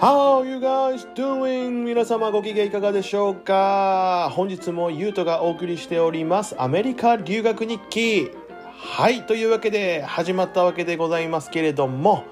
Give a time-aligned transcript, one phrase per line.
[0.00, 1.84] How you guys doing?
[1.84, 4.30] 皆様ご機嫌いかがでしょうか？
[4.32, 6.54] 本日もゆうとがお送りしております。
[6.58, 8.30] アメリカ留学日記。
[8.78, 12.24] はいというわけで始まったわけでございますけれども。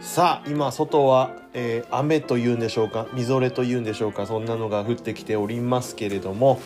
[0.00, 3.08] さあ今外は、えー雨というんでしょうか？
[3.12, 4.26] みぞれというんでしょうか？
[4.26, 6.60] そんなのが降ってきておりますけれども。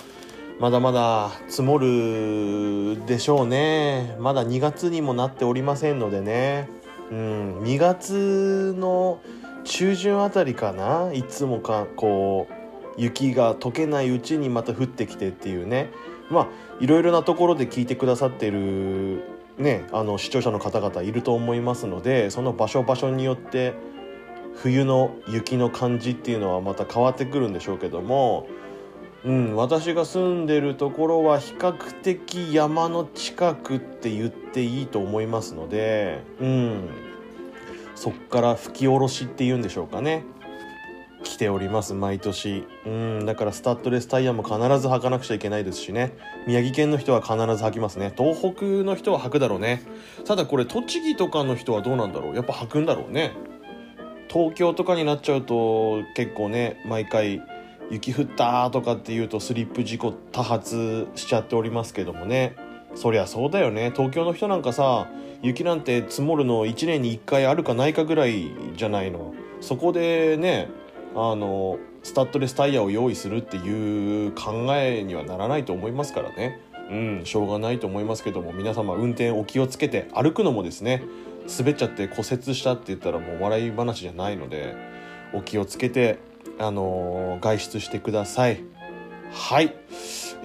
[0.60, 4.14] まだまだ積もるでしょうね。
[4.20, 6.68] まだ2月にもなっておりませんのでね。
[7.10, 9.20] うん2月の
[9.64, 11.12] 中旬あたりかな？
[11.12, 15.90] いつもかこう雪が溶けないうちにまた降ってきてっていうね。
[16.30, 16.48] まあ
[16.80, 19.24] いろいろなところで聞いてくださってる
[19.58, 23.74] ねあの視聴者の方々いると思いますのでその場所場所によって
[24.56, 28.48] 冬の雪の感じっていうのはまた変わってくるんでしょうけども、
[29.24, 36.88] うん、私が住んでるところは比較的山の近くって言っていいと思いますので、うん、
[37.94, 40.24] そっから吹き下ろしっていうんでしょうかね。
[41.22, 42.64] 来ております毎年。
[42.86, 46.12] うんだからスタッドレスタイヤも必ず履かなくちゃいけないですしね。
[46.46, 48.12] 宮城県の人は必ず履きますね。
[48.16, 49.82] 東北の人は履くだろうね。
[50.24, 52.34] ただこれ栃木とかの人はどうなんだろう。
[52.36, 53.32] やっぱ履くんだろうね。
[54.28, 57.42] 東京とかになっちゃうと結構ね毎回
[57.90, 62.56] 雪降ったとかっていうとスリップ事故多発しちゃっておりますけどもね。
[62.94, 63.92] そりゃそうだよね。
[63.94, 65.08] 東京の人なんかさ
[65.42, 69.34] 雪なんて積もるの1年に1回あるかないかぐらいじゃないの。
[69.60, 70.68] そこでね
[71.14, 76.60] あのスタッドレスタイヤを用意するっていう考えにはならないと思いますからね。
[76.90, 81.02] うんしょうがないと思いますけども皆様運転お気をつけて歩くのもですね
[81.58, 84.76] 滑っちゃって骨折したって言ったらもう笑い話じゃないので
[85.32, 86.18] お気をつけて
[86.58, 88.62] あの外出してください。
[89.32, 89.74] はい、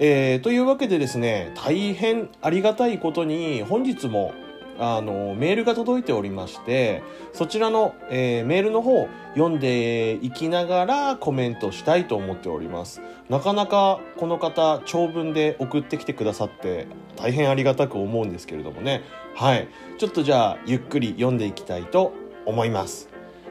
[0.00, 4.32] えーというわけでですね大変ありがたいことに本日も
[4.80, 7.02] あのメールが届いておりまして
[7.34, 13.00] そちらの、えーメールの方読んでいきながらコメントしたいと思っております。
[13.28, 19.02] なかなかこの方長文で送ってきてくださって大変ありがたく思うんですけれどもね。
[19.36, 19.68] はい。
[19.98, 22.12] ちょっとじゃあゆっくり読んでいきたいと
[22.46, 23.08] 思います。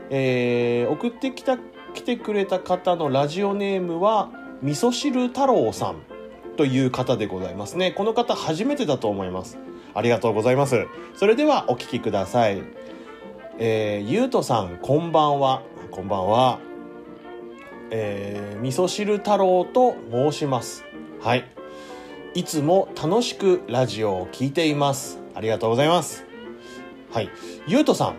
[0.10, 1.58] えー送ってきた
[1.94, 4.30] 来てくれた方のラジオネームは
[4.62, 6.02] 味噌汁太郎さん
[6.58, 7.92] という方でございますね。
[7.92, 9.58] この方初めてだと思います。
[9.94, 10.88] ありがとうございます。
[11.16, 12.62] それではお聞きください。
[13.58, 15.64] えー、ゆうとさんこんばんは。
[15.92, 16.60] こんばんは。
[17.92, 20.86] えー、味噌汁太郎と申します。
[21.22, 21.46] はい。
[22.36, 25.20] いつも楽しくラジオを聞いています。
[25.34, 26.24] ありがとうございます。
[27.12, 27.30] はい。
[27.68, 28.16] ゆうとさん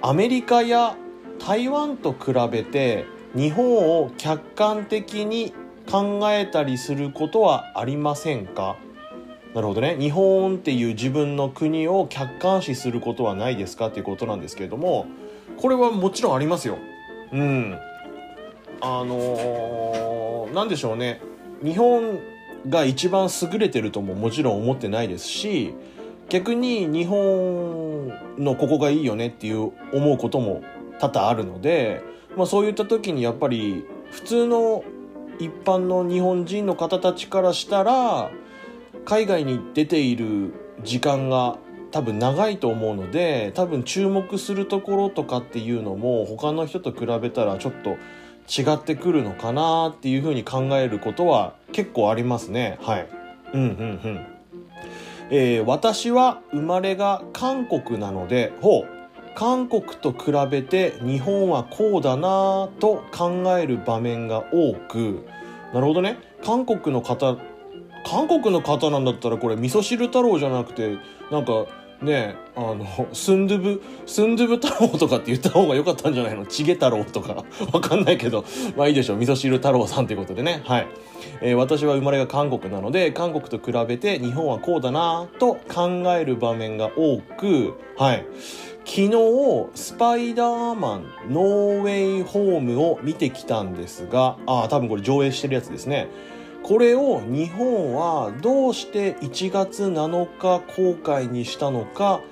[0.00, 0.96] アメリカや
[1.40, 5.52] 台湾と比べて日本を客観的に
[5.90, 8.76] 考えたりすることはありませんか？
[9.54, 9.96] なるほどね。
[9.98, 15.06] 日本っていう自分の国を客観視することはないですかっていうことなんですけれども
[15.56, 16.78] これはもちろんありますよ。
[17.32, 17.78] うん。
[18.80, 21.20] あのー、でしょうね。
[21.62, 22.18] 日本
[22.68, 25.74] が一番優れてるとももちろん思ってないですし
[26.28, 30.62] 逆に日本のここがいいよねっていう思うことも
[30.98, 32.02] 多々あるので、
[32.36, 34.84] まあ、そういった時にやっぱり普通の
[35.38, 38.30] 一般の日本人の方たちからしたら
[39.04, 41.58] 海外に出ている時間が
[41.90, 47.90] 多分長いと思うので多分注目するところとかっていうのも他の人と比べたらちょっと
[48.50, 52.78] 違ってくるのかなっていうふうに考えることは結構ありますね。
[52.82, 53.08] はい。
[53.52, 53.70] うんうんう
[54.08, 54.26] ん。
[55.30, 58.88] えー私は生まれが韓国なのでほう。
[59.34, 65.26] 韓国と比べて日本はこうだなぁと考える場面が多く。
[65.72, 66.18] なるほどね。
[66.44, 67.36] 韓国の方
[68.04, 70.98] 韓国の方なんだったらこれ味噌汁太郎じゃなくて
[71.30, 71.66] なんか
[72.02, 76.44] ねあのスンドゥブスンドゥブ太郎とかって言った方が良かったんじゃないの？
[76.44, 77.44] チゲ太郎とか。
[77.72, 78.44] わかんないけど。
[78.76, 79.16] まあいいでしょう。
[79.16, 80.62] 味噌汁太郎さんということでね。
[80.64, 80.86] はい、
[81.40, 88.26] えー私は生まれが韓国なので韓国と比べて日本はこうだなと考える場面が多くはい。
[88.86, 89.10] 昨日
[89.74, 96.08] スパイダーマンノーウェイホームを見てきたんですがああ多分これ上映してるやつですね。
[96.64, 102.22] これを日本はどうして1月7日公開にしたのか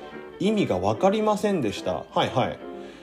[0.40, 2.04] 意味が分かりませんでした。
[2.10, 2.58] はいはい、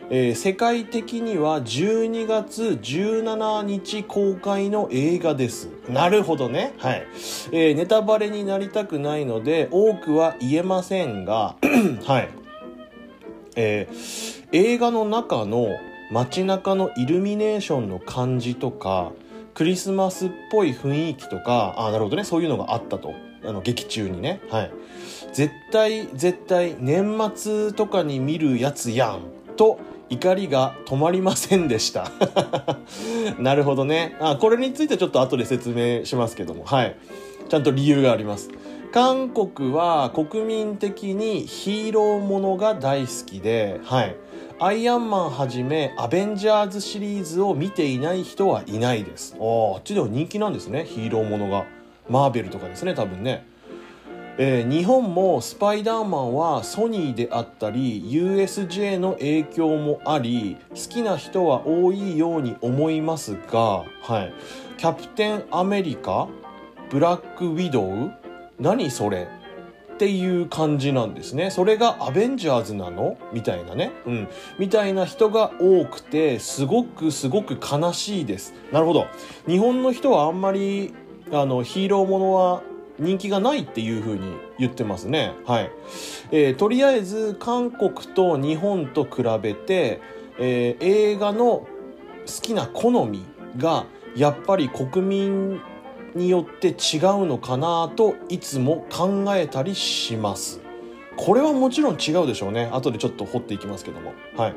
[0.09, 5.69] えー世界的には12月17日公開の映画です。
[5.87, 6.73] なるほどね。
[6.79, 7.07] はい、
[7.51, 11.55] えーネタバレになりたくないので多くは言えませんが
[12.07, 12.29] はい。
[13.55, 15.67] えー映画の中の
[16.11, 19.11] 街中のイルミネーションの感じとか
[19.59, 22.23] クリスマスっぽい雰囲気とかあーなるほどね。
[22.23, 23.13] そういうのがあったと。
[23.43, 24.39] あの劇中にね。
[24.49, 24.71] はい。
[25.33, 29.19] 絶対絶対年末とかに見るやつやん
[29.57, 32.09] と怒りが止まりませんでした。
[33.37, 34.15] なるほどね。
[34.21, 36.63] あこれについてちょっと後で説明しますけども。
[36.63, 36.95] はい。
[37.49, 38.49] ちゃんと理由があります。
[38.93, 44.15] 韓国は国民的にヒーローものが大好きではい。
[44.61, 49.37] アイアンマンはじめアベンジャーズシリーズを見ていない人はいないです。
[49.39, 50.83] ああっちでは人気なんですね。
[50.83, 51.65] ヒーローものが。
[52.09, 53.47] マーベルとかですね多分ね。
[54.37, 64.33] えー、日本もスパイダーマンはソニーであったり USJ の影響もあり好きな人は多いように思いますが、はい、
[64.77, 66.27] キャプテンアメリカ？
[66.89, 68.11] ブラックウィドウ？
[68.59, 69.29] 何それ？
[69.99, 71.51] っていう感じなんですね。
[71.51, 73.17] それがアベンジャーズなの？
[73.33, 73.91] みたいなね。
[74.05, 74.27] うん。
[74.57, 78.53] みたいな人が多くて、すごくすごく悲しいです。
[78.71, 79.07] なるほど。
[79.45, 80.93] 日本の人はあんまり、
[81.33, 82.61] あの、ヒーローものは
[82.97, 85.33] 人気がないっていう風に言ってますね。
[85.45, 85.71] はい。
[86.31, 89.99] えー、とりあえず、韓国と日本と比べて、
[90.39, 91.67] えー、映画の好
[92.41, 93.25] きな好み
[93.57, 93.85] が、
[94.15, 95.61] やっぱり国民
[96.15, 96.75] によって違う
[97.25, 100.61] のかなといつも考えたりします。
[101.17, 102.69] これはもちろん違うでしょうね。
[102.71, 104.13] 後でちょっと掘っていきますけども。
[104.37, 104.55] はい。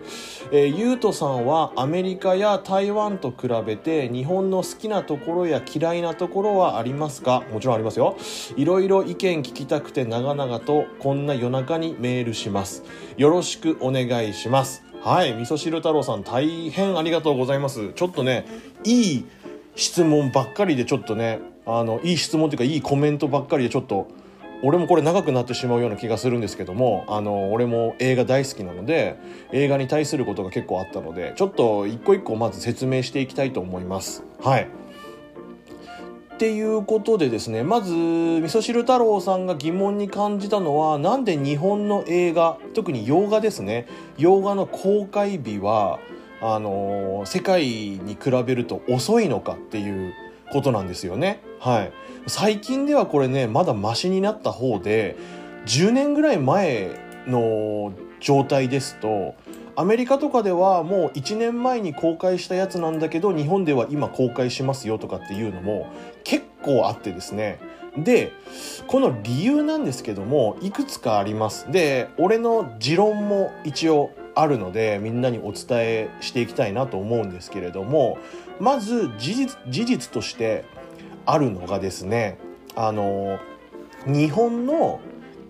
[0.52, 7.42] えー、ゆうとさんはアメリカや台湾と比べて日本の好きなところや嫌いなところはありますか？
[7.52, 8.16] もちろんありますよ。
[8.56, 12.84] いろいろ意見聞きたくて長々とこんな夜中にメールします。
[13.16, 14.84] よろしくお願いします。
[15.02, 15.32] はい。
[15.32, 17.92] 味噌汁太郎さん大変ありがとうございます。
[17.94, 18.46] ちょっとね、
[18.84, 19.24] いい
[19.74, 24.08] 質問ばっかりでちょっとね、あの、いい質問というかいいコメントばっかりでちょっと
[24.64, 29.18] 俺もこれ長くなってしまうような気がするんですけどもあの俺も映画大好きなので
[29.50, 34.22] 映画に対することが結構あったのでちょっと一個一個まず説明していきたいと思います。
[34.40, 34.68] はい。
[36.34, 43.86] っていうことでですねまず味噌汁太郎さんが疑問に感じたのはなんで日本の映画特に洋画ですね
[44.18, 46.00] 洋画の公開日は
[46.42, 50.12] あの世界に比べると遅いのかっていう
[50.52, 51.40] ことなんですよね。
[51.60, 51.92] はい。
[52.26, 55.16] 最近ではこれね、まだマシになった方で、
[55.66, 56.90] 10年ぐらい前
[57.26, 59.34] の状態ですと、
[59.74, 65.86] アメリカとかではもう1年前に公開したやつなんだけど、日本では今公開しますよとかっていうのも
[66.24, 67.58] 結構あってですね。
[67.96, 68.32] で、
[68.86, 71.70] この理由なんですけども、いくつかあります。
[71.70, 78.18] で、俺の持論も一応あるのでみんなにお伝えしていきたいなと思うんですけれども
[78.60, 80.64] まず事実事実として
[81.26, 82.38] あるのがですね
[82.74, 83.38] あの
[84.06, 85.00] 日本の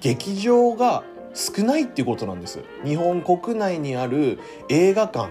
[0.01, 4.39] 劇場が少ないっていうことなんです日本国内にある
[4.69, 5.31] 映画館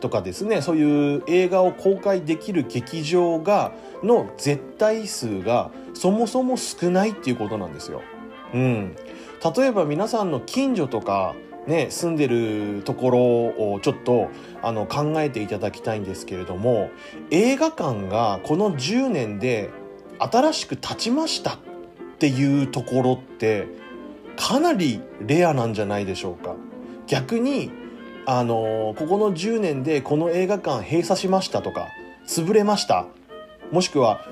[0.00, 3.72] とかですねそういう映画を公開できる劇場が
[4.02, 8.02] の絶対数がそもそも少ないっていうことなんですよ。
[8.52, 8.96] うん、
[9.56, 11.34] 例えば皆さんの近所とか
[11.66, 14.28] ね、住んでるところをちょっと
[14.62, 16.90] あの考えていただきたいんですけれども
[17.30, 19.70] 映画館がこの10年で
[20.18, 21.58] 新しく建ちましたっ
[22.18, 23.66] ていうところって
[24.36, 26.54] かなりレアなんじゃないでしょうか。
[27.06, 27.70] 逆に
[28.26, 31.88] あのここの10年でこの映画館閉鎖しましたとか
[32.26, 33.06] 潰れました。
[33.70, 34.26] もしくは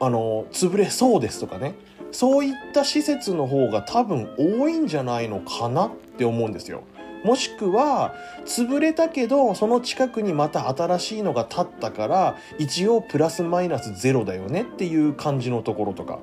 [0.00, 1.74] あの潰れそうですとかね。
[2.12, 6.84] そういった施設の方が多分多いんじゃないのかなってって思うんですよ。
[7.24, 8.14] もしくは
[8.44, 16.18] 潰れたけどその近くにまた新しいのが建ったから一応プラスマイナスゼロだよねっていう感じのところとか。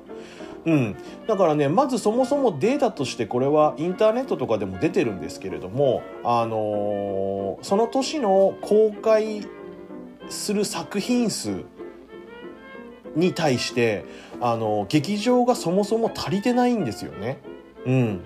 [0.66, 9.46] うん、だからねまずそもそもデータとしてこれはインターネットとかでも出てるんですけれども、あのー、その年の公開
[10.28, 11.64] する作品数
[13.16, 14.04] に対して
[14.42, 17.38] あの劇場がそもそも足りてないんですよね。
[17.86, 18.24] うん、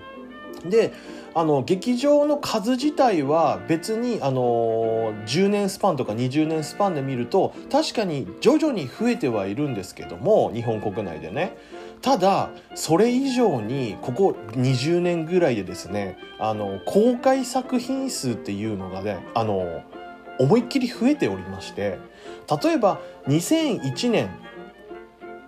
[0.65, 0.91] で
[1.37, 11.57] あの劇場の数自体は別にあの10年スパンとか20年スパンで見ると確かに徐々に増えてはいるんですけども日本国内でね。
[12.01, 19.81] ただそれ以上にここ20年ぐらいでですねあの公開作品数っていうのがねあの
[20.39, 21.97] 思いっきり増えておりまして
[22.63, 24.29] 例えば2001年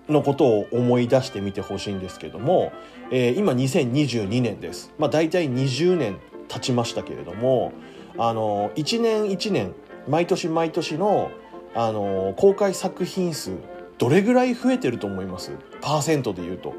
[0.09, 2.71] のことを思い出してみてほしいんですけども、
[3.11, 4.93] えー、今2022年です。
[4.97, 7.71] まあ大体20年経ちましたけれども、
[8.17, 9.73] あの、1年1年、
[10.07, 11.31] 毎年毎年の、
[11.73, 13.51] あの、公開作品数、
[13.97, 15.51] どれぐらい増えてると思います？
[15.81, 16.73] パーセントで言うと。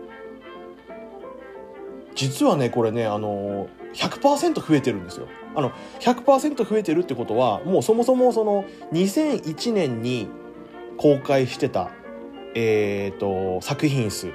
[2.15, 5.29] 実はね、これね、あの、100%増えてるんですよ。
[5.55, 10.29] あの、100%増えてるってことは、もうそもそもその2001年に
[10.97, 11.91] 公開してた
[12.55, 14.33] えーと、作品数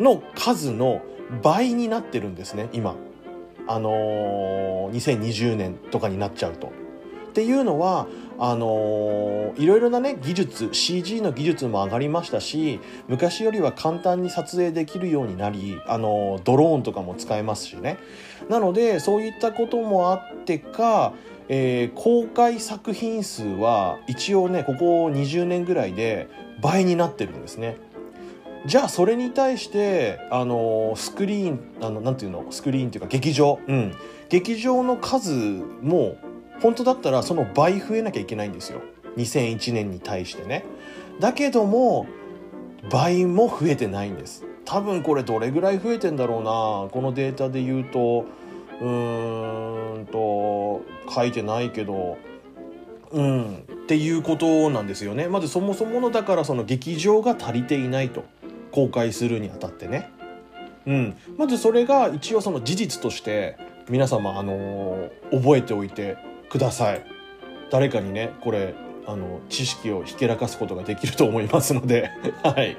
[0.00, 1.02] の数の
[1.42, 2.96] 倍になってるんですね今
[3.66, 6.72] あのー、2020年とかになっちゃうと。
[7.28, 17.98] っていうのはあのー、いろいろなね技術 CG の技術も上がりましたし昔よりは簡単に撮影できるようになり、あのー、ドローンとかも使えますしね
[18.48, 21.12] なのでそういったこともあってか、
[21.48, 26.28] えー、公開作品数は一応ねここ20年ぐらいで
[26.60, 27.76] 倍になってるんですね。
[28.66, 32.44] じゃあそれに対してあのスクリーンあのなんていうの？
[32.50, 33.58] スクリーンっていうか劇場。
[33.66, 33.94] うん。
[34.28, 36.16] 劇場の数も
[36.60, 38.82] 本当だったらその倍増えなきゃいけないんですよ。
[39.16, 40.64] 2001年に対してね。
[41.20, 42.06] だけども
[42.90, 44.44] 倍も増えてないんです。
[44.64, 46.90] 多分これどれぐらい増えてんだろうな。
[46.92, 48.26] このデータで言うと
[48.80, 52.18] うーんと書いてないけど。
[53.12, 53.54] うん。
[53.54, 55.28] っていうことなんですよね。
[55.28, 58.24] まずそもそものだからその劇場が足りていないと。
[58.70, 60.10] 公開するにあたってね。
[60.86, 61.16] うん。
[61.36, 63.56] まずそれが一応その事実として
[63.88, 66.16] 皆様あのー、覚えておいて
[66.48, 67.04] ください。
[67.70, 68.74] 誰かにねこれ
[69.06, 72.10] あの知識をひけらかすことができると思いますので。
[72.42, 72.76] はい。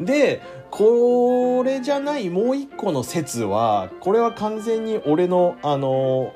[0.00, 6.32] でこれじゃないもう一個の説はこれは完全に俺のあの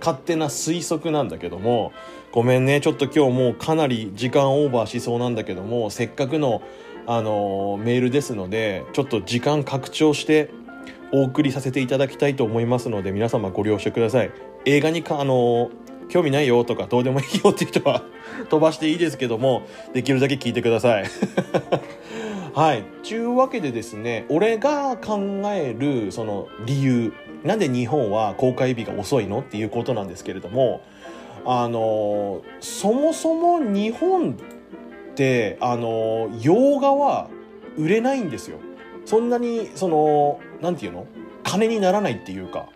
[0.00, 1.92] 勝手な推測なんだけども
[2.32, 2.80] ごめんね。
[2.80, 6.62] ちょっと今日もうかなり時間オーバーしそうなんだけどもせっかくの
[7.10, 10.50] あのメールですのでちょっと時間拡張して
[11.10, 14.30] お送りさせていただきたいと思いますので皆様ご了承ください。
[14.66, 15.70] 映画にかあの
[16.10, 18.02] 興味ないよとかどうでもいいよっていう人は
[18.50, 19.62] 飛ばしていいですけども
[19.94, 21.04] できるだけ聞いてください。
[22.52, 22.84] はい。
[23.02, 30.82] ちゅうわけでですね俺が考えるその理由なんで日本は公開日が遅いのっていうことなんですけれども
[31.46, 34.57] あのそもそも日本って
[35.60, 37.28] あの洋画は
[37.76, 38.58] 売れないんですよ。
[39.04, 41.06] そんなにその何て言うの？
[41.42, 42.68] 金にならないっていうか。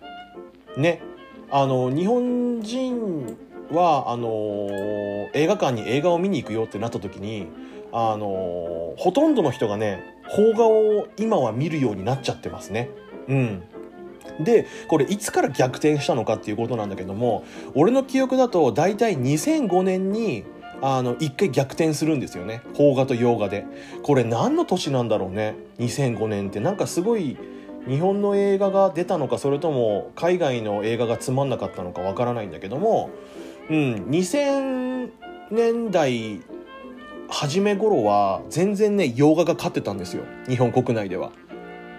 [0.77, 1.03] ね。
[1.51, 3.37] あの日本人
[3.71, 4.69] はあの
[5.35, 7.47] 映画館に映画を見に行くよってなった時に
[7.93, 10.03] あのほとんどの人がね
[10.35, 12.89] 邦画を今は見るようになっちゃってますね。
[13.29, 13.63] うん。
[14.41, 17.45] でこれいつから逆転したのかっていうことなんだけども
[17.75, 20.45] 俺の記憶だと大体2005年に
[20.83, 22.63] あの一回逆転するんですよね。
[22.75, 23.65] 邦画と洋画で。
[24.03, 25.55] これ何の年なんだろうね。
[25.79, 27.39] 2005年ってなんかすごい
[27.89, 33.11] 日本の映画が出たのかそれとも海外の映画がつまんなかったのかわからないんだけども、
[33.71, 35.11] うん、2000
[35.51, 36.41] 年代
[37.29, 40.25] 初め頃は全然ね洋画が勝ってたんですよ。
[40.49, 41.31] 日本国内では。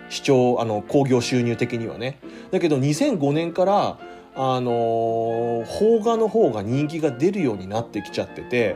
[0.09, 2.19] 視聴あの興行収入的にはね。
[2.51, 3.97] だけど2005年から
[4.35, 8.75] あの邦画の方が人気が出るようになってきちゃってて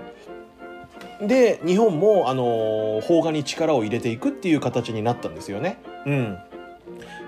[1.21, 5.79] で日本もあの邦画に力を入れていくっていう形になったんですよね。
[6.05, 6.37] うん。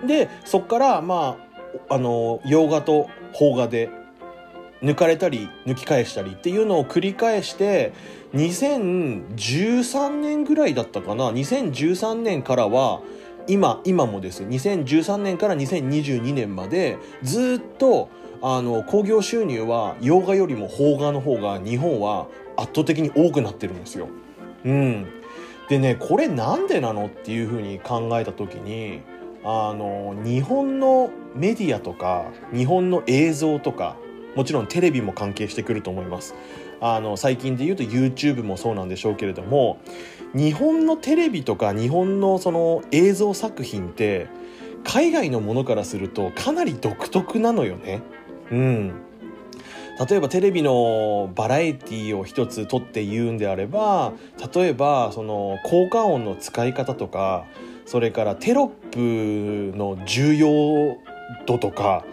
[0.06, 1.38] でそっからま
[1.90, 3.90] ああの洋画と邦画で
[4.84, 7.94] 抜かれたり抜き返したりっていうのを繰り返して
[8.34, 11.32] 2013年ぐらいだったかな。
[11.32, 13.02] 2013年からは
[13.50, 18.10] 今今もです2013年から2022年までずっと
[18.42, 24.08] あの興行収入は洋画よりも邦画の方が日本は圧倒的に多くなってるんですよ。
[24.64, 25.08] うん、
[25.68, 29.02] でねこれなんでなのっていうふうに考えた時に
[29.44, 33.96] あの日本のメディアとか日本の映像とか
[34.36, 36.36] もちろんテレビも関係してくると思います。
[36.82, 39.80] あの最近で言うと YouTube もそうなんでしょうけれども
[40.36, 44.28] 日本のテレビとか日本のその映像作品って
[44.84, 48.02] 海外のものからするとかなり独特なのよね
[48.52, 48.94] うん
[50.08, 54.14] 例えばテレビのバラエティを一つ取って言うんであれば
[54.54, 57.46] 例えばその効果音の使い方とか
[57.86, 60.98] それからテロップの重要
[61.46, 62.06] 度とか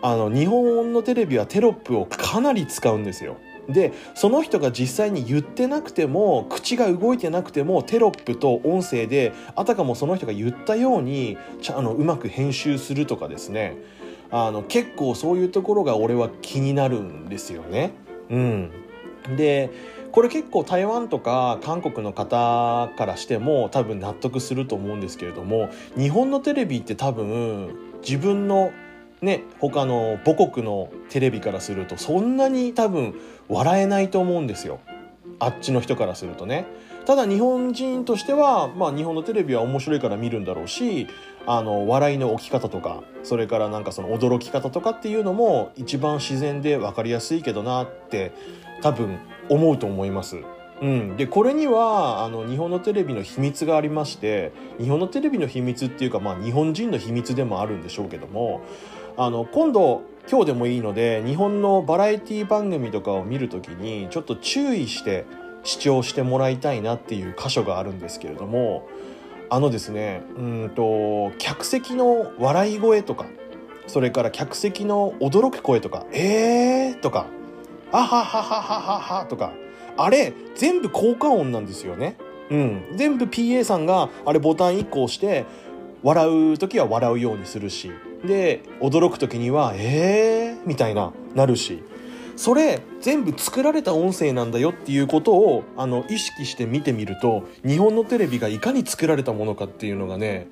[0.00, 3.36] あの日本のテレビはテロップをかなり使うんですよ。
[3.68, 13.76] でその人が実際に言ってなくても口が動いてなくてもテロップと音声であたかもその人が言ったようにちゃあのうまく編集するとかですね
[14.30, 17.92] あの結構そういうところが俺は気になるんですよね。
[18.28, 18.70] うん、
[19.36, 19.70] で
[20.10, 28.72] これ結構台湾とか韓国の方からしても多分納得すると思うんですけれども日本のテレビって多分自分の
[29.26, 33.14] ね他の母国のテレビからするとそんなに多分
[33.48, 34.80] 笑えないと思うんですよ。
[35.38, 36.66] あっちの人からするとね。
[37.04, 41.06] ただ日本人としては、まあ、日本のテレビは面白いから見るんだろうし
[41.46, 48.32] あの笑いの起き方とかそれからなんかその驚き方とかっていうのも一番自然で分かりやすいけどなって
[48.82, 49.18] 多分
[49.48, 50.38] 思うと思います。
[50.82, 58.60] うん、でこれにはあの日本のテレビの秘密がありまして日本のテレビの秘密っていうか、まあ、日本人の秘密でもあるんでしょうけども
[59.18, 65.24] あの今度今日でもいいので日本のバラエティ番組とかを見るときにちょっと注意して
[65.64, 68.88] 視聴してもらいたいなっていう箇所があるんですけれども
[69.48, 73.26] あのですねうんと客席の笑い声とか
[73.86, 77.26] それから客席の驚く声とか「えー」とか
[77.92, 79.52] 「あはははははは」とか
[79.96, 82.16] あれ全部効果音なんですよね。
[82.48, 85.46] うん、全部 PA さんがあれボタン1個押して
[86.04, 87.90] 笑う時は笑うようにするし
[88.26, 91.82] で驚く時には「えー」みたいななるし。
[92.36, 100.48] それ全部作られた音声なんだよっていうことをあの意識して見てみると日本のテレビがいかに作られたものかっていうのがね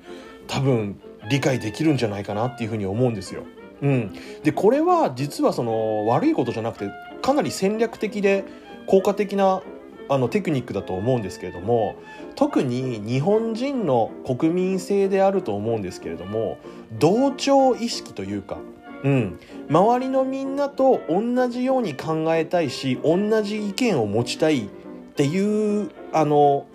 [0.47, 3.43] 多分理解できるんじゃないかなっていうふうに思うんですよ。
[3.81, 4.13] うん、
[4.43, 6.91] でこれは実はその悪いことじゃなくて
[7.21, 8.45] かなり戦略的で
[8.87, 9.61] 効果的な
[10.09, 11.95] あのテクニックだと思うんですけれども
[12.35, 16.57] 特に日本人の国民性であると思うんですけれども
[16.99, 18.57] 同調意識というか、
[19.03, 24.69] うん、周りのみんなと同じように考えたいし同じ意見を持ちたいっ
[25.15, 26.67] ていうあの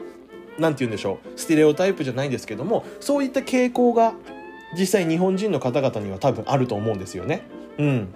[0.59, 4.15] 何て言うんでしょうステレオタイプじゃないんですけどもそういった傾向が
[4.79, 7.43] 実際日本人の方々には多分あると思うんですよね。
[7.79, 8.15] うん、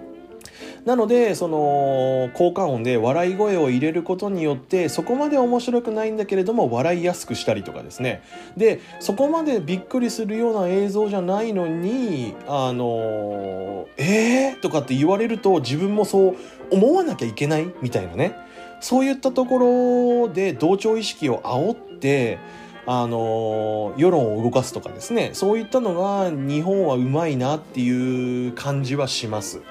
[0.85, 8.21] なのでその効果音で笑い声を入れることによってそこまで面白くないんだけれども笑いやすくしたりとかですね。
[8.55, 14.59] でそこまでびっくりするような映像じゃないのにあのえー？
[14.59, 16.35] とかって言われると自分もそう
[16.71, 17.71] 思わなきゃいけない？
[17.81, 18.35] みたいなね。
[18.81, 22.37] そういったところで同調意識を煽って
[22.85, 25.31] あの世論を動かすとかですね。
[25.33, 29.61] そういったのが日本はうまいなっていう感じはします。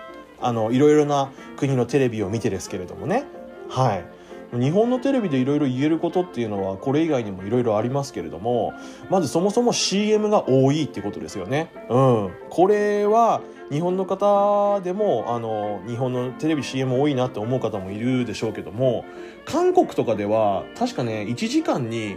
[0.45, 3.25] あのいろいろな国のテレビを見てですけれどもね
[3.69, 4.05] はい
[4.59, 8.73] 日本のテレビでいろいろ言えることっていうのはこれ以外にもいろいろありますけれども
[9.11, 11.73] まずそもそも CM が多いってことですよね。
[11.89, 19.05] うん、これは日本の方でもあの日本のテレビ CM 多いなって思う方もいるでしょうけども
[19.47, 22.17] 韓国とかでは確かね1時間に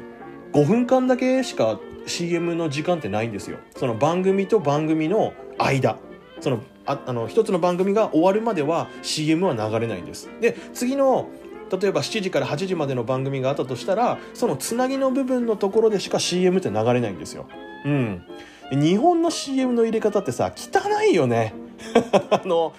[0.52, 3.58] 5分間だけしか CM の時間ってないんですよ。
[3.76, 5.98] その番組と番組の間
[6.40, 10.30] そのああの一つの番組が終わるまでは CM は流れないんです。
[10.41, 11.28] で次の
[11.69, 17.45] 例えば7時から8時までの番組があったとしたらそのつなぎの部分のところでしか CM って流れないんですよ。
[17.86, 18.23] うん。
[18.71, 21.54] 日本の CM の入れ方ってさ汚いよね。
[22.32, 22.73] あの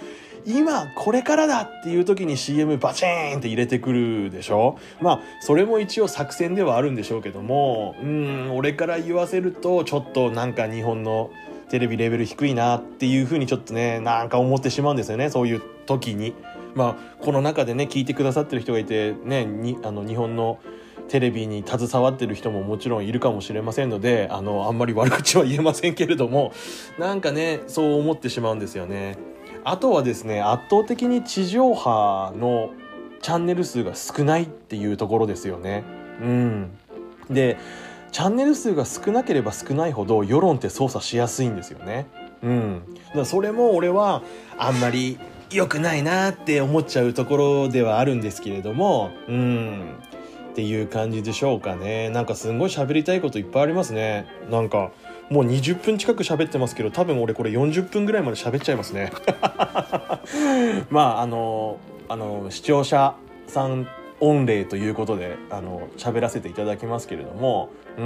[0.47, 4.79] 今これからだっていう時に CM バチーンって入れてくるでしょ？
[5.01, 11.31] まあそれも一応作戦ではあるんでしょうけどもうん俺から言わせるとちょっとなんか日本の
[11.71, 16.35] テレビレベル低いなっていうふうにちょっとねなんか思ってしまうんですよねそういう時に。
[16.75, 20.59] まあこの中でね聞いてくださってる人がいてねにあの日本の
[21.09, 26.53] テレビに携わってる人ももちろんいるかもしれませんのであのあんまり悪口は言えませんけれども
[26.99, 29.17] なんかねそう思ってしまうんですよね。
[29.65, 32.71] あとはですね圧倒的に地上波の
[33.21, 35.83] チャンネル数が少ないっていうところですよね。
[36.21, 36.71] うん、
[37.31, 37.57] で
[38.13, 42.07] チャンネル数が少なければ少ないほど世論って操作しやすいんですよね。
[42.43, 44.23] うん、だからそれも俺は
[44.57, 45.19] あんまり
[45.51, 49.95] 良くないなって思っちゃうところではあるんですけれども、うん、
[50.51, 52.11] っていう感じでしょうかね。
[52.11, 54.27] なんかすんごい喋りたいこといっぱいありますね。
[54.51, 54.91] なんか
[55.31, 59.13] もう20分近く喋ってますけど多分俺これ40分ぐらいまで喋っちゃいますね。
[60.91, 63.15] まああのあの視聴者
[63.47, 63.87] さん
[64.21, 68.03] 御礼ということであの喋らせていただきますけれども、う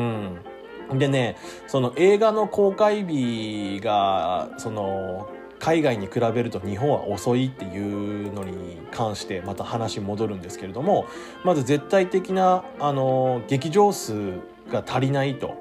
[0.94, 7.78] ん、でねその映画の公開日がその海外に比べると日本は遅いってい
[8.26, 11.06] うのに関してまた話戻るんですけれども
[11.44, 15.54] まず絶対的なあの劇場数が足りないと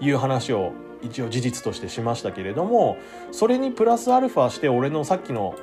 [0.00, 0.72] いう話を
[1.02, 2.96] 一応事実としてしましたけれども
[3.30, 5.54] それにプラスアルファして俺のさっきの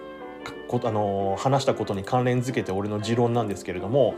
[0.84, 4.16] あの話したことに関連づけて俺の持論なんですけれども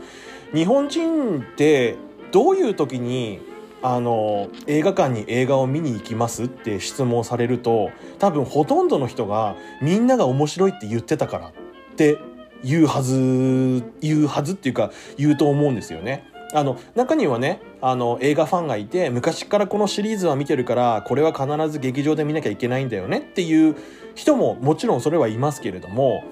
[0.54, 1.96] 日本人って
[2.32, 3.40] どういう時に
[3.80, 11.52] あの映画館に映画を見に行きますって質問されると多分ほとんどの人がみんなが面白いって言ってたからっ
[11.96, 12.18] て
[12.64, 16.24] 言うはず言うはずっていうか言うと思うんですよね。
[16.54, 23.76] あの中にはねあの映画ファンがいて昔からこのシリーズは見てるからこれは必ず劇場で見なきゃいけないんだよねっていう
[24.14, 26.24] 人ももちろんそれはいますけれども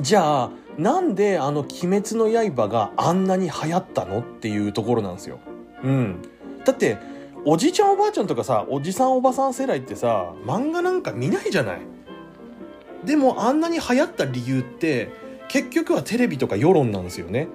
[0.00, 5.38] じゃあなんであの「鬼滅の刃」があんなに流行ったのっていうところなんですよ。
[5.82, 6.22] うん、
[6.64, 6.98] だって
[7.44, 11.78] おじいちゃんおばあちゃんとかさおじさんおばさん世代ってさ漫画なんか見ないじゃない。
[13.04, 15.10] でもあんなに流行った理由って
[15.48, 17.48] 結局はテレビとか世論なんですよね。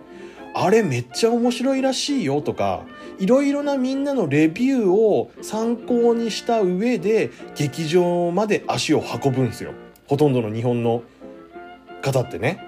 [0.54, 2.84] あれめっちゃ面白いらしいよとか
[3.20, 9.74] いろいろなみんなのレビューを参考にした上で劇場まで足を運ぶんですよ。
[10.08, 11.04] ほとんどの日本の
[12.02, 12.68] 方ってね。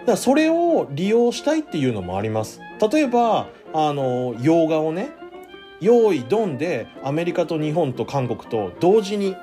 [0.00, 2.60] だからそれを利用したいっていうのもあります。
[2.92, 5.08] 例えば、あの、洋画をね、
[5.80, 9.34] 用意ドンでアメリカと日本と韓国と同時に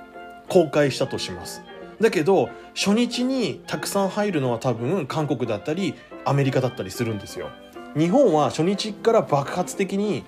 [0.50, 1.64] 公開したとします。
[2.00, 7.50] だけど、初日にたくさん入るのは多分韓国だったりアメリカだったりするんですよ。
[7.98, 10.24] 日本は初日から爆発的に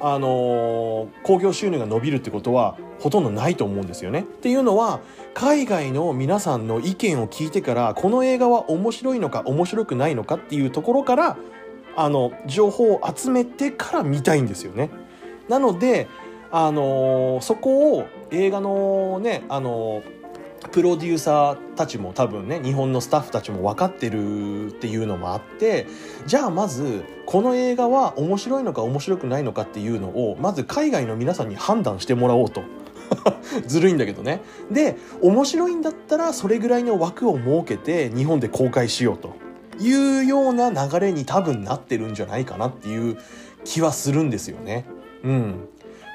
[0.00, 4.20] あの興行収入が伸びるってことはほとんどないと思うんですよね。
[4.20, 5.00] っていうのは
[5.34, 11.36] 海外の皆さんの意見を聞いてからこの映画は面白いのか面白くないのかっていうところから
[11.96, 14.90] あの情報を集めてから見たいんですよね。
[15.48, 16.08] なので
[16.50, 20.02] あのそこを映画のねあの
[20.68, 25.86] プロデューサーたちも多分ね日本のスタッフたちも分かってるっていうのもあって
[26.26, 32.62] じゃあまずこの映画は面白いのか面白くないのかっていうのをまず海外の皆さんに判断してもらおうと。
[33.66, 34.40] ずるいんだけどね。
[34.70, 39.34] で面白いんだったらそれぐらいの枠を設けて日本で公開しようと
[39.80, 43.16] いうような流れに多分なってるんじゃないかなっていう
[43.64, 44.84] 気はするんですよね。
[45.24, 45.68] うん。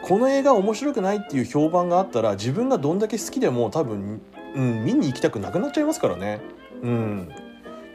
[0.04, 4.22] この映画面白くないっていう評判があったら自分がどんだけ好きでも多分
[4.56, 6.40] うん、見に行きたくなくなっちゃいますからね。
[6.82, 7.32] うん。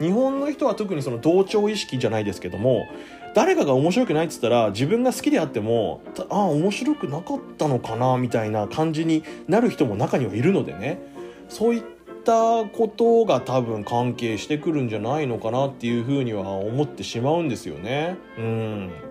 [0.01, 2.87] 日本の人は特にその同調意識じゃないですけども
[3.35, 10.99] 誰かが面白くないっつったら自分が好きであってもああ面白くなかったのかなみたいな感じになる人も中にはいるのでね
[11.47, 11.83] そういっ
[12.25, 18.17] たことが多分関係してくるんじゃないのかなっていうふうには思ってしまうんですよね。
[18.37, 19.10] うん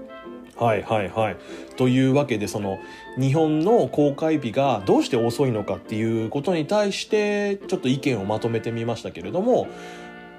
[0.61, 1.37] はいはいはい。
[1.77, 2.79] というわけでその
[3.19, 9.69] 日本の公開日がどうして遅いのかっていうことに対してちょっと意見をまとめてみましたけれども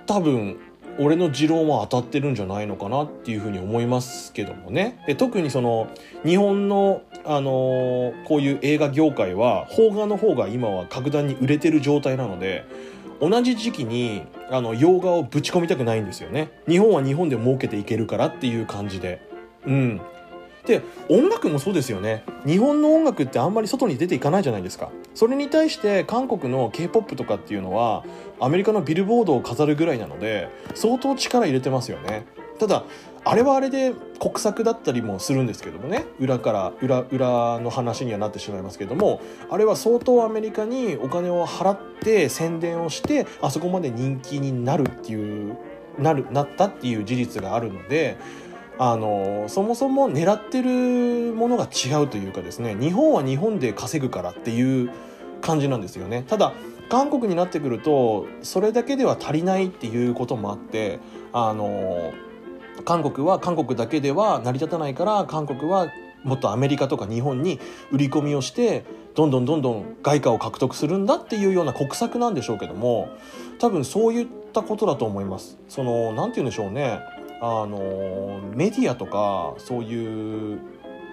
[0.06, 0.60] 多分
[1.00, 5.02] 俺の持論は当たってるんじゃないのかなっていうふうに思いますけどもね。
[5.08, 5.88] で特にその
[6.24, 12.66] 日本の、あのー、こういう映画業界は邦画の方が今は格段に売れてる状態なので
[13.20, 16.52] 同じ時期にあの洋画をぶち込みたくないんですよね。
[16.68, 19.31] 日本は日本で儲けていけるからっていう感じで。
[19.66, 20.02] うん。
[20.66, 22.24] で音楽もそうですよね。
[22.46, 24.92] 日本の音楽ってあんまり外に出ていかないじゃないですか。
[25.16, 28.04] それに対して韓国の k p o p とかっていうのは
[28.40, 32.26] アメリカのビルボードを飾るぐらいなので相当力入れてますよね。
[32.60, 32.84] ただ
[33.24, 36.06] あれはあれで国策だったりもするんですけどもね。
[36.20, 39.20] 裏から裏裏の話にはなってしまいますけども
[39.50, 45.58] あれは相当アメリカにお金を払って宣伝をしてあそこまで人気になるっていう
[46.00, 48.18] なるなったっていう事実があるので
[48.84, 54.90] あのそもそも狙ってるものが違うというかですね日本は日本で稼ぐからっていう
[55.40, 56.52] 感じなんですよねただ
[56.90, 61.00] 韓国になってくるとそれだけでは足りないっていうこともあって
[61.32, 62.12] あの
[62.84, 65.88] 韓国は韓国だけでは成り立たないから韓国は
[66.24, 67.60] もっとアメリカとか日本に
[67.92, 73.10] 売り込みをしてどんどんどんどん外貨を獲得するんだっていうような国策なんでしょうけども
[73.60, 75.60] 多分そういったことだと思います。
[75.70, 77.00] その何て言うんでしょうね
[77.42, 80.60] あのメディアとかそういう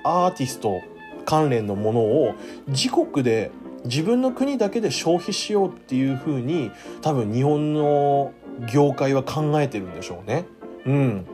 [0.05, 0.81] アーティスト
[1.25, 2.35] 関連のものを
[2.69, 3.51] 自国で
[3.85, 8.33] 自分の国だけで消費しようっていうふうに多分日本の
[8.73, 10.45] 業界は考えてるんでしょうね。
[10.85, 11.27] うん。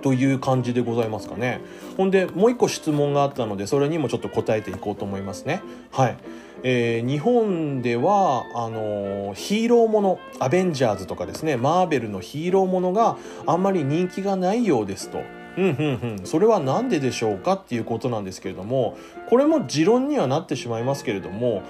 [0.00, 1.60] という感じでございますかね。
[1.96, 5.62] ほんで、もう一個質問があったので、それにもちょっと答えていこうと思いますね。
[5.90, 6.16] はい。
[6.64, 15.22] えー、日本ではあのー、ヒーローものアベンジャーズとかですねマーベルのヒーローものがあんまり人気がないようですと。
[15.58, 18.96] うんうんうん、それは何ででしょうかっていうことなんですけれども
[19.28, 21.62] これも持論にはなってしまいますけれども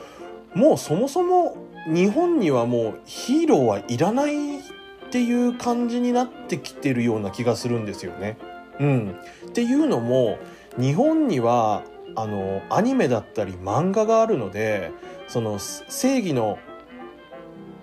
[0.54, 4.62] もうそもそも日本にはもうヒーローはいらないっ
[5.10, 8.38] ていう感じになってきてるような気がするんですよね。
[8.78, 9.16] うん、
[9.48, 10.38] っていうのも
[10.78, 11.82] 日本には
[12.14, 14.90] あのアニメだったり漫画があるので
[15.28, 16.58] その正義の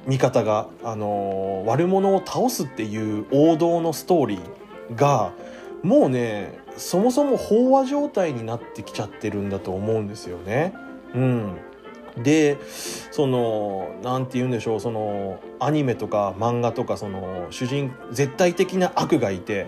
[0.08, 5.34] 味方があの悪者を倒すっていう王道のストーリーが
[5.84, 10.74] もうねそもそも飽和状態になってきちゃってるんだと思うんですよね。
[11.14, 11.58] うん、
[12.18, 12.58] で
[13.12, 19.68] その何て言うんでしょうそのアニメとか漫画とかその主人絶対的な悪がいて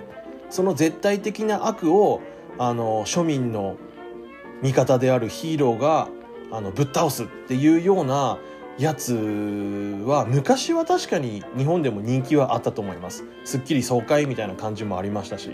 [0.50, 2.21] その絶対的な悪を
[2.58, 3.78] あの庶民の
[4.62, 6.08] 味方であるヒーローが
[6.52, 8.38] あのぶっ倒すっていうような
[8.78, 9.13] やつ
[10.06, 13.26] は昔は確かに日本でも人気はあったと思います。
[13.43, 15.52] すっきり爽快みたいな感じもありましたし。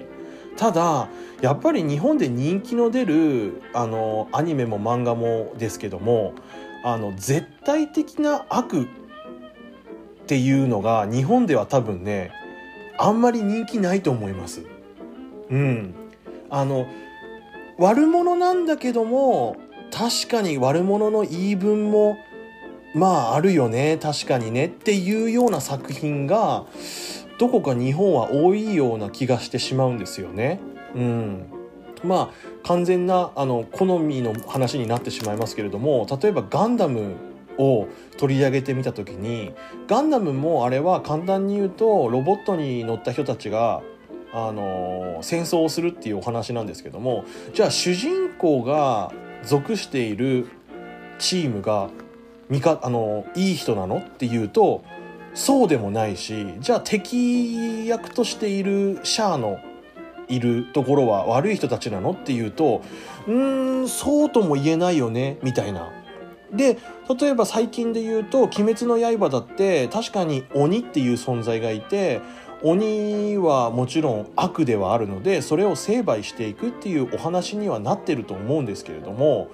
[0.55, 1.07] ただ
[1.39, 6.33] やっぱり日本で人気の出るあのアニメも漫画もですけども
[6.83, 8.85] あの絶対的な悪っ
[10.25, 12.31] ていうのが日本では多分ね
[12.97, 14.63] あんまり人気ないと思います。
[15.51, 15.93] うん。
[16.49, 16.87] あの
[17.77, 19.57] 悪者なんだけども
[19.91, 22.17] 確かに悪者の言い分も
[22.93, 26.65] まああるよね確かにねっていうような作品が
[27.37, 30.59] どこか日本は多いような気がしてしまうんですよね。
[30.95, 31.45] うん、
[32.03, 32.29] まあ
[32.63, 37.15] 完全なあの好みの話になってしまいますけれども例えばガンダム
[37.59, 37.87] を
[38.17, 39.53] 取り上げてみた時に
[39.87, 43.81] ガンダムもあれは簡単に言うとロボットに乗った人たちが
[44.45, 49.11] あの戦争をするっていうお話なんですけどもじゃあ主人公が
[49.43, 50.47] 属している
[51.17, 51.89] チームが
[52.49, 54.83] 味かあのいい人なのっていうと
[55.33, 59.59] そうでもないしじゃあ敵役としているシャアの
[60.27, 62.81] いるところは悪い人たちなのっていうと
[63.27, 65.91] うーんそうとも言えないよねみたいな。
[66.51, 66.77] で
[67.19, 72.21] 例えば最近で言うと「鬼滅の刃」だって確かに鬼っていう存在がいて
[72.63, 79.49] 鬼はもちろん悪ではあるのでそれを成敗していくっていうお話にはなってると思うんですけれども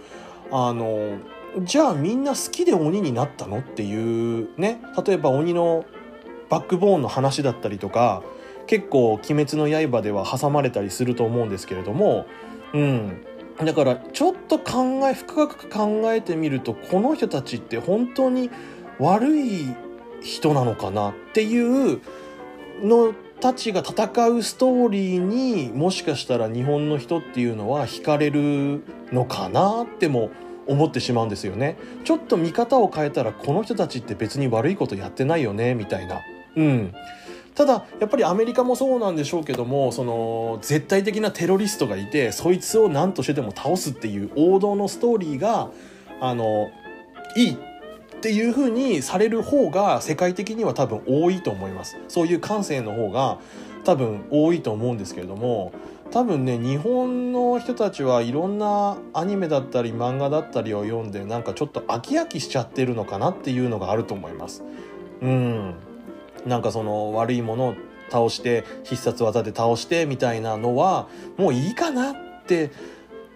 [0.52, 1.18] あの
[1.62, 5.86] じゃあみんな好きで鬼になったのっていうね例えば鬼の
[6.50, 8.24] バックボーンの話だったりとか
[8.68, 12.26] 結構「鬼滅の刃」では挟まれたりすると思うんですけれども
[12.74, 13.26] うん。
[13.63, 18.50] だからちょっと考え深く考えてみるとこの人たちって本当に
[19.00, 19.68] 悪い
[20.22, 22.02] 人なのかなっていう
[22.81, 30.31] のたちが戦うストーリーにもしかしたら日本の人っていうのは惹かれるのかなっても
[30.65, 31.77] 思ってしまうんですよね。
[32.05, 36.21] ちょっと見方を変えたらこの人たちって別に悪いことやってないよねみたいな。
[36.55, 36.93] うん。
[37.55, 45.69] ただやっぱりアメリカもそうなんでしょうけどもその絶対的なテロリストがいてそいつを何としてでも倒すっていう王道のストーリーが
[46.19, 46.71] あの
[47.36, 47.57] いい
[48.23, 53.38] っていう風にされる方が世界的には多分多いと思いますそういう感性の方が
[53.83, 55.73] 多分多いと思うんですけれども
[56.09, 64.63] 多分ね日本の人たちはいろんなアニメだったり漫画だったりを読んでなんかちょっと飽き飽きしちゃってるのかなっていうのがあると思います。
[65.21, 65.75] うん
[66.45, 67.75] なんかその悪いものを
[68.09, 72.71] 倒して必殺技で倒してみたいなのはもういいかなって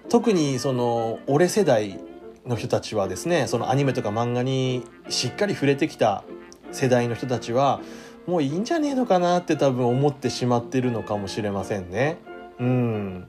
[0.08, 2.00] 特にその俺世代
[2.48, 6.24] の人たちはですねそのアニメとか漫画にしっかり触れてきた
[6.72, 7.82] 世代の人たちは
[8.26, 12.18] もういいんじゃねえのかなって多分思ってしまってるのかもしれませんね。
[12.60, 13.28] うん。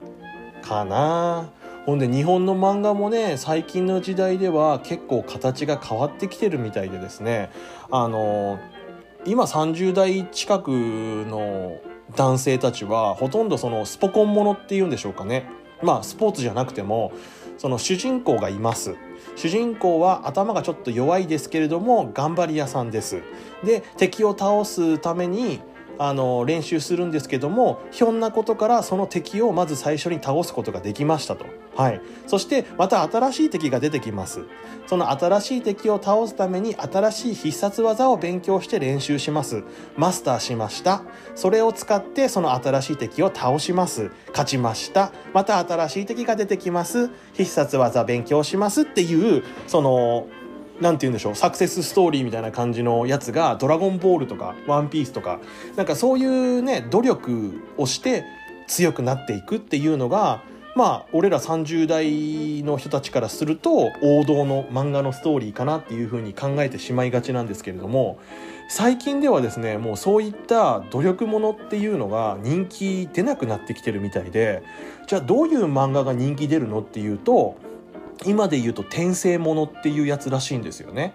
[0.61, 1.49] かな。
[1.85, 7.49] ほんで日本の漫画もね最近の時代では結構形が変わってきてるみたいでですね。
[7.89, 8.59] あの
[9.25, 11.77] 今30代近くの
[12.15, 15.49] 男性たちはほとんどそのスポコンものっていうんでしょうかね。
[15.81, 17.13] まあスポーツじゃなくても
[17.59, 18.95] その主人公がいます。
[19.35, 23.21] 主人公は頭がちょっと弱いですけれども頑張り屋さんです。
[23.63, 25.59] で敵を倒すために
[25.99, 31.45] あの練習するんですけどもひょんなことからその敵をまず最初に倒すことができましたと。
[31.75, 34.45] はい、そしてまた新しい敵が出てきます。
[34.87, 39.63] その新しい敵を倒すために新しい必殺技を勉強して練習します。
[39.95, 41.03] マスターしました。
[41.35, 44.11] それを使ってその新しい敵を倒します。
[44.29, 45.11] 勝ちました。
[45.33, 47.09] また新しい敵が出てきます。
[47.33, 50.27] 必殺技勉強しますっていうその
[50.81, 55.39] なんて言うんでしょう、サクセスストーリーみたいな感じのやつが、ドラゴンボールとか、ワンピースとか、
[55.75, 58.23] なんかそういうね、努力をして
[58.67, 60.41] 強くなっていくっていうのが、
[60.75, 68.19] まあ、俺ら30代の人たちからすると、王道の漫画のストーリーかなっていうふうに考えてしまいがちなんですけれども、
[68.69, 74.61] 最近ではですね、もうそういった努力ものっていうのが人気出なくなってきてるみたいで、
[75.07, 77.57] じゃあどういう漫画が人気出るのっていうと、
[78.25, 81.13] 今で言うと転生ものっていうやつらしいんですよね。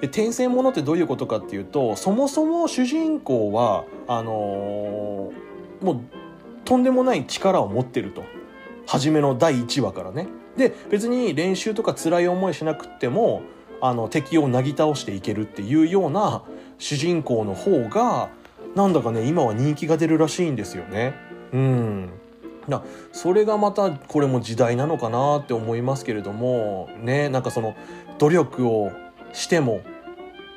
[0.00, 6.00] で転生ものってどういうことかっていうとそもそも主人公はあのー、もう
[6.64, 8.24] とんでもない力を持ってると
[8.86, 10.28] 初めの第1話からね。
[10.56, 13.42] で別に練習とか辛い思いしなくっても
[13.80, 16.42] あの敵をなぎ倒していけるっていうような
[16.78, 18.30] 主人公の方が
[18.74, 21.14] なんだかね今は人気が出るらしいんですよね。
[21.52, 22.10] うん
[22.68, 27.76] なそれがまたこれも時代なのかなって思いますけれどもねなんかその
[28.18, 28.90] 努力を
[29.32, 29.80] しても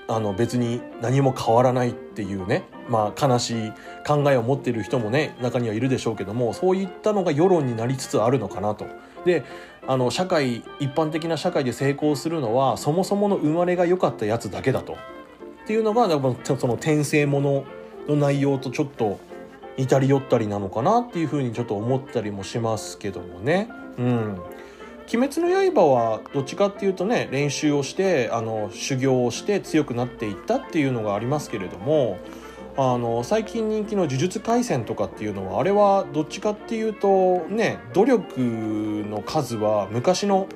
[0.07, 3.71] あの別に何も変わらないっていうねまあ悲しい
[4.05, 8.85] 考えを持っている人もね中にはいるでしょうけどもそういったのが世論になりつつあるのかなと。
[9.25, 9.43] で
[9.87, 14.93] あの社会一般的な社会で成功するのはそもそもの生まれが良かったやつだけだと。
[14.93, 17.65] っていうのがその転生もの
[18.07, 19.19] の内容とちょっと
[19.79, 23.69] 似たり寄ったりなのかなっていうふうにちょっと思ったりもしますけどもね。
[23.97, 24.41] うん。
[25.11, 32.19] 鬼滅の刃はどっちかっていうとね練習をしてあの修行をして強くなっていったっていうのがありますけれども
[32.77, 38.39] あの最近人気の「呪術廻戦」とかっていうのはあれはどっちかっていうとね努力
[39.09, 40.47] の数は昔の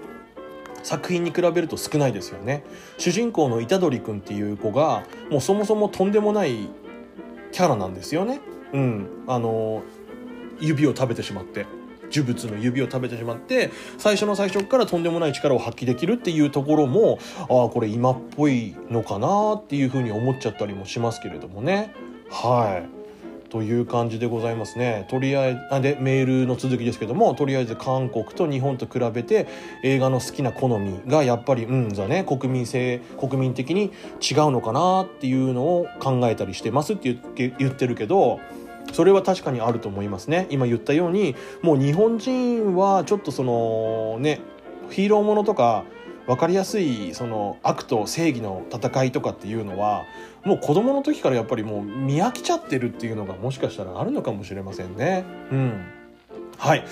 [0.84, 2.64] 作品に比べると少ないですよね
[3.00, 6.70] 主人公の虎杖君っていう子がもうそもそもとんでもない
[7.52, 8.40] キャラなんですよね
[8.74, 9.08] うん。
[9.28, 9.84] あの
[10.60, 11.66] 指を食べてしまって
[12.12, 17.18] 呪物の指を食べてしまって最初の最初からとんでもない力を発揮できるっていうところも
[17.50, 21.94] ああこれ今っぽいのかなっていうふうに思っちゃったりもしますけれどもね。
[22.30, 23.04] はい。
[23.54, 25.06] という感じでございますね。
[25.12, 29.46] とりあえず、で、メールの続きですけども、とりあえず韓国と日本と比べて
[29.84, 38.40] 映画の好きな好みがやっぱり、うんざね、国民性、国民的に違うのかなっていうのを考えたりしてますって言ってるけど、
[38.92, 40.48] それは確かにあると思いますね。
[40.50, 44.42] 今言ったように、もう日本人はちょっとそのね、
[44.90, 45.86] ヒーローものとか
[46.28, 50.04] 分かりやすいその悪と正義の戦いとかっていうのは
[50.46, 55.26] もう子供の時からやっぱりもう見飽きちゃってるっていうのがもしかしたらあるのかもしれませんね。
[55.52, 55.86] うん。
[56.58, 56.84] はい。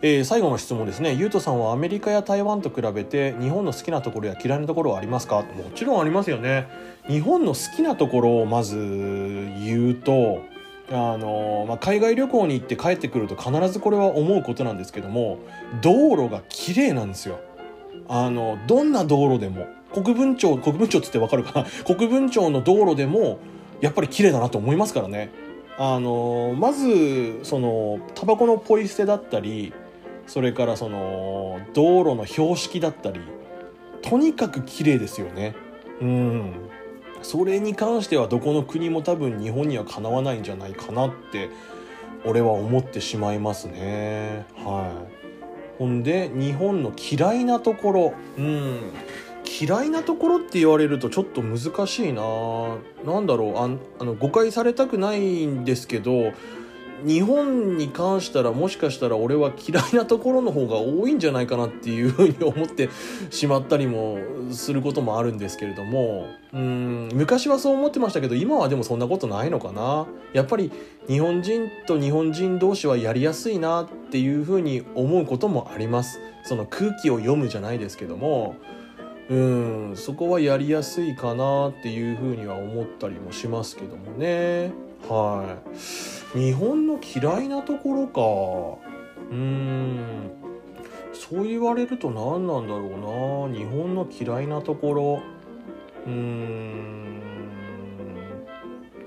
[0.00, 1.14] えー、最後の質問ですね。
[1.14, 5.42] ゆうとさんはアメリカや台湾と比べて日本の好きなところや嫌いなところはありますか？
[5.42, 6.68] もちろんありますよね。
[7.08, 10.42] 日本の好きなところをまず言うと、
[10.90, 15.38] あのまあ、海外旅行に行って帰ってくると必ずこれは思うことなんですけども
[15.82, 17.40] 道路が綺麗なんですよ。
[18.08, 21.66] あのどんな道路でも国分町国分町っつってわかるかな？
[21.84, 23.38] 国分町の道路でも
[23.82, 25.30] やっぱり綺麗だなと思いますからね。
[25.76, 29.72] あのまずそのタバコのポイ捨てだったり
[30.26, 33.20] それからその道路の標識だったり
[34.02, 35.54] とにかく綺麗ですよね。
[36.00, 36.52] うん。
[37.22, 41.50] それに関してはどこの国も多分日本にはかなわないんじゃないかなって
[42.24, 44.46] 俺は思ってしまいますね。
[44.56, 45.78] はい。
[45.78, 48.14] ほんで日本の嫌いなところ。
[48.36, 48.80] うん。
[49.60, 52.22] 嫌いなところって言われるとちょっと難しいな。
[53.04, 53.56] 何だろう。
[53.56, 56.32] ああの誤解されたくないんですけど
[57.04, 62.88] 日本に関したらもしかしたら俺は嫌いなところの方が多いんじゃないかなっていうふうに思って
[63.30, 64.18] しまったりも
[64.50, 70.06] することもあるんですけれどもうん昔はそう思ってましたけど今はでもそんなことないのかな。
[70.32, 70.70] やっぱり
[71.06, 76.20] 日本人と日本人同士はやりやすいなっていうふうに思うこともあります。
[76.44, 78.56] その空気を読むじゃないですけども
[79.28, 84.87] うんそこはやりやすいかなっていうふうには思ったりもしますけどもね。
[85.06, 85.58] は
[86.34, 86.38] い。
[86.38, 88.88] 日本の嫌いなところか。
[89.30, 90.30] うん。
[91.12, 93.58] そう言われると何なんだろうな。
[93.58, 95.22] 日本の嫌いなところ。
[96.06, 97.22] うん。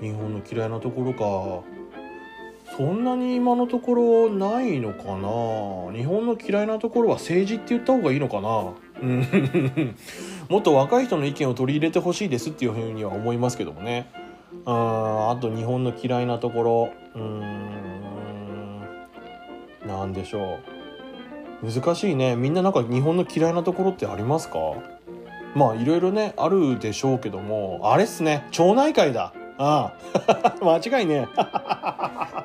[0.00, 1.82] 日本の嫌いなところか。
[2.76, 5.92] そんなに今のところないのかな。
[5.96, 8.72] 日本の嫌いなところは政治って言った方がいいのかな。
[10.48, 14.10] もっと若い人の意見を取り入れてほしいですっていうふうには思いますけどもね。
[14.64, 16.90] あと日本の嫌いなところ。
[17.14, 18.82] うん。
[19.86, 20.58] 何でしょ
[21.62, 21.70] う。
[21.72, 22.36] 難しいね。
[22.36, 24.58] みんななんか日本の嫌いなところってありますか？
[25.54, 27.80] まあいろいろねあるでしょうけども。
[27.84, 28.46] あれっすね。
[28.52, 29.32] 町内会だ。
[29.58, 29.92] あ
[30.38, 30.54] あ。
[30.64, 32.44] 間違いね あ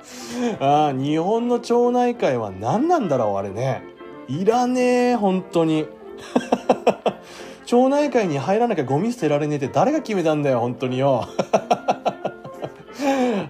[0.59, 3.83] あ日本の町内会は何なんだろうあれね。
[4.27, 5.87] いらねえ本当に。
[7.67, 11.27] 町内会に入らなきゃゴミ捨てられねえって誰が決めたんだよ本当によ。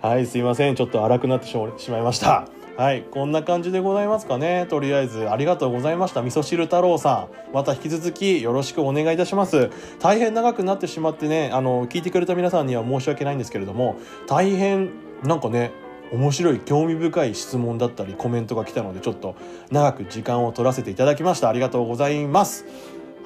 [0.02, 0.76] はいすいません。
[0.76, 1.56] ちょっと荒くなってし
[1.92, 2.46] まいました。
[2.76, 4.66] はいこんな感じでございますかね。
[4.70, 6.24] とりあえずありがとうございました。
[6.24, 7.54] 味噌汁太郎さん。
[7.54, 9.70] また引き続きよろしくお願いいたします。
[10.00, 14.90] 大変長くなってしまってねあの聞いてくれた皆さんには申し訳ないんですけれども大変
[15.24, 15.72] なんかね
[16.12, 19.36] 面白い興味深い質問だったりコメントが来たのでちょっと
[19.70, 21.50] 長く時間を取らせていただきました。
[21.50, 22.66] ありがとうございます。